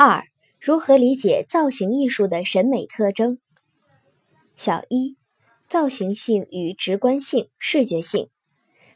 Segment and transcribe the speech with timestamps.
[0.00, 0.22] 二、
[0.60, 3.38] 如何理解造型艺术的审美特征？
[4.54, 5.16] 小一、
[5.68, 8.28] 造型性与直观性、视觉性。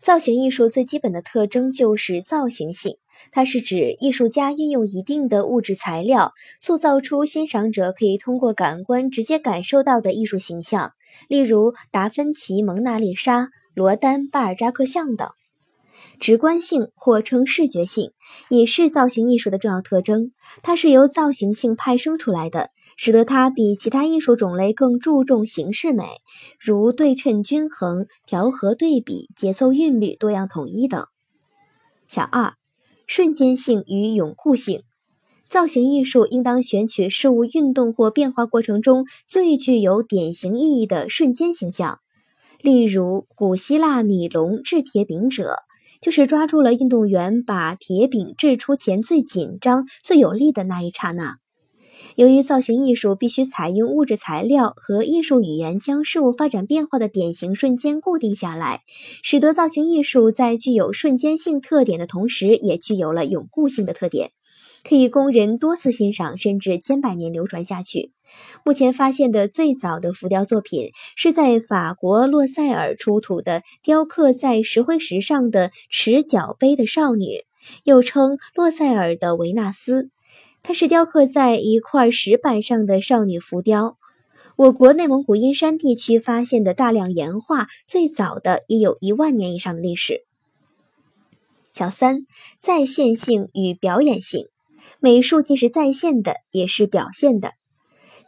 [0.00, 2.96] 造型艺术最基本的特征就是造型性，
[3.30, 10.94] 它是指艺术家运用一定的物质材料，塑造出欣赏者可以通过感官直接感受到的艺术形象，
[11.28, 15.28] 例如达芬奇蒙娜丽莎、罗丹巴尔扎克像等。
[16.20, 18.10] 直观性或称视觉性，
[18.50, 20.32] 也是造型艺术的重要特征。
[20.62, 26.04] 它是由造型性派生出来的，使得它比其他艺术种类更注重形式美，
[26.58, 31.06] 如对称均衡、调和对比、节奏韵律多样统一等。
[32.08, 32.54] 小二，
[33.06, 34.82] 瞬间性与永固性。
[35.48, 42.00] 造型艺术应当选取事物运动或变化过程中最具有典型意义的瞬间形象，
[42.60, 45.56] 例如古希腊米龙制铁饼者。
[46.00, 51.36] 就是抓住了运动员把铁饼掷出前最紧张、最有力的那一刹那。
[52.14, 58.82] 由于造型艺术必须采用物质材料和艺术语言将事物发展变化的典型瞬间固定下来，
[59.22, 64.30] 使得造型艺术在具有瞬间性特点的同时，也具有了永固性的特点。
[64.86, 68.12] 可以供人多次欣赏，甚至千百年流传下去。
[68.64, 77.44] 目前发现的最早的浮雕作品，是在法国洛塞尔出土的雕刻在石灰石上的持角杯的少女，
[77.84, 80.10] 又称洛塞尔的维纳斯。
[80.62, 83.96] 它是雕刻在一块石板上的少女浮雕。
[84.56, 90.24] 我国内蒙古阴山地区发现的大量岩画，最早的也有一万年以上的历史。
[91.72, 92.26] 小三，
[92.58, 94.48] 再现性与表演性。
[95.00, 97.52] 美术既是在线的，也是表现的。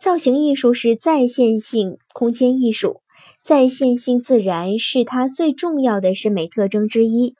[0.01, 3.03] 造型艺术是在线性空间艺术，
[3.45, 7.35] 在线性自然是它最重要的审美特征之一。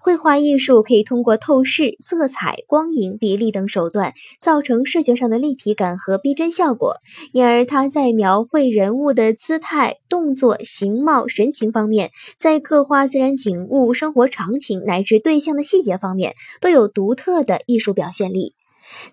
[0.00, 6.98] 绘画艺术可以通过透视、色彩、光影、比例等手段，造成视觉上的立体感和逼真效果，
[7.32, 18.54] 因而它在描绘人物的姿态、动作、形貌、神情方面，在刻画自然景物、生活场景乃至对象的细节方面，都有独特的艺术表现力。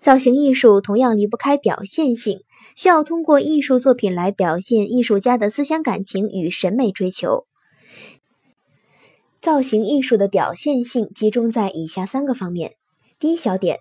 [0.00, 2.40] 造型艺术同样离不开表现性，
[2.76, 7.46] 需要通过艺术作品来表现艺术家的思想感情与审美追求。
[9.40, 12.74] 造型艺术的表现性集中在以下三个方面：
[13.18, 13.80] 第一小点，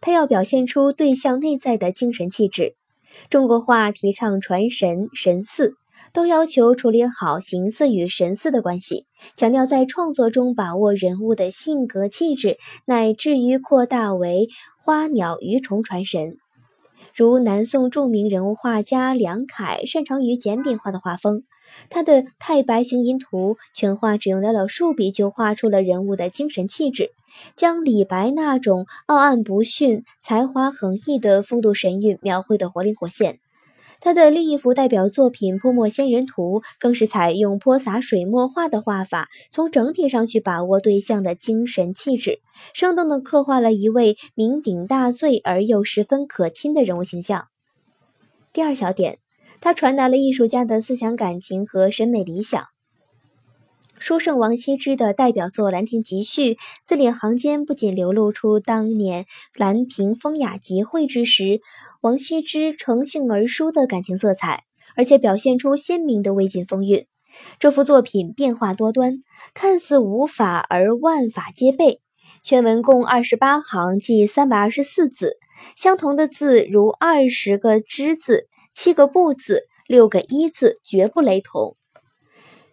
[0.00, 2.76] 它要表现出对象内在的精神气质。
[3.28, 5.79] 中国画提倡传神神似。
[6.12, 9.06] 都要求处理好形似与神似的关系，
[9.36, 12.56] 强调在创作中把握人物的性格气质，
[12.86, 16.36] 乃至于扩大为花鸟鱼虫传神。
[17.14, 21.42] 如南宋著名人物画家梁楷，擅长于简笔画的画风，
[21.88, 27.10] 他的《太白行吟图》全画只用寥寥数笔就画出了人物的精神气质，
[27.56, 33.40] 将李白那种傲岸不逊、才华横溢的风度神韵描绘得活灵活现。
[34.00, 42.40] 他的另一幅代表作品《泼墨仙人图》更是采用泼洒水墨画的画法，从整体上去把握对象的精神气质，
[42.72, 47.48] 生动地刻画了一位酩酊大醉而又十分可亲的人物形象。
[48.52, 49.18] 第二小点，
[49.60, 52.64] 他传达了艺术家的思想感情和审美理想。
[54.00, 59.26] 书圣王羲之的代表作《兰亭集序》，字里行间不仅流露出当年
[59.58, 61.60] 兰亭风雅集会之时，
[62.00, 64.64] 王羲之乘兴而书的感情色彩，
[64.96, 67.06] 而且表现出鲜明的魏晋风韵。
[67.58, 69.20] 这幅作品变化多端，
[69.52, 72.00] 看似无法而万法皆备。
[72.42, 75.36] 全文共二十八行，计三百二十四字，
[75.76, 81.74] 相同的字如二十个之字、七个不字、六个一字，绝不雷同。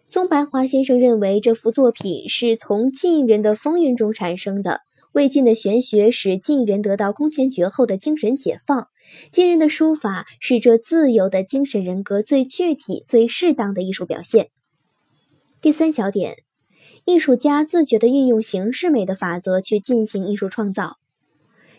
[0.08, 4.80] 宗白华先生认为，这幅作品是从晋人的风韵中产生的。
[5.12, 8.88] 魏晋的玄学使晋人得到空前绝后的精神解放，
[9.30, 14.48] 晋人的书法是这自由的精神人格最具体、最适当的艺术表现。
[15.60, 16.36] 第三小点，
[17.04, 20.96] 艺术家自觉地运用形式美的法则去进行艺术创造。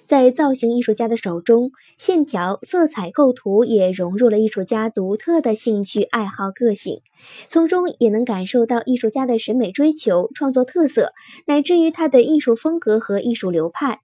[0.09, 7.01] 在造型艺术家的手中，线条、色彩、构图也融入了艺术家独特的兴趣爱好个性，
[7.47, 11.13] 从中也能感受到艺术家的审美追求、创作特色，
[11.45, 13.99] 乃至于他的艺术风格和艺术流派。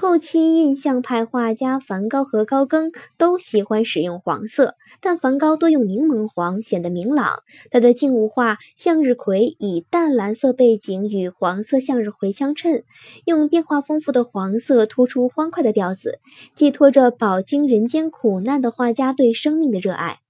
[0.00, 7.42] 后期印象派画家梵高和高更都喜欢使用黄色，但梵高多用柠檬黄，显得明朗。
[7.72, 12.84] 他的静物画《向日葵》以淡蓝色背景与黄色向日葵相衬，
[13.24, 16.20] 用变化丰富的黄色突出欢快的调子，
[16.54, 20.20] 寄托着饱经人间苦难的画家对生命的热爱。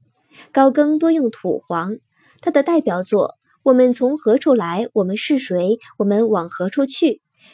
[0.50, 1.98] 高更多用土黄，
[2.40, 7.06] 他的代表作《我们从何处来，我们是谁，我们往何处去》。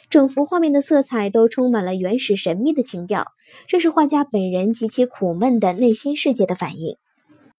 [0.09, 3.33] 整幅画面的色彩都充满了原始神秘的情调，
[3.67, 6.97] 这是画家本人极其苦闷的内心世界的反应。